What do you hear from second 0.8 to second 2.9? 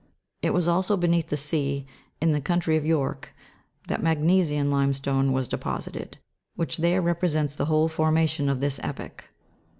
beneath the sea, in the county of